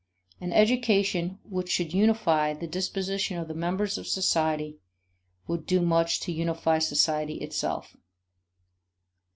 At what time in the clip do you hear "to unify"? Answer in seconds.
6.21-6.79